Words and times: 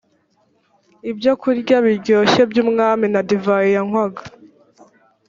ibyokurya 1.09 1.77
biryoshye 1.85 2.41
by’umwami 2.51 3.05
na 3.13 3.21
divayi 3.29 3.69
yanywaga 3.75 4.21